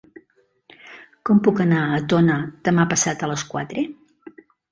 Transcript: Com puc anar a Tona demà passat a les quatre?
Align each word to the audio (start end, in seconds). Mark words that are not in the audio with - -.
Com 1.29 1.41
puc 1.47 1.61
anar 1.65 1.83
a 1.97 2.01
Tona 2.13 2.39
demà 2.69 2.87
passat 2.95 3.23
a 3.27 3.31
les 3.35 3.47
quatre? 3.53 3.87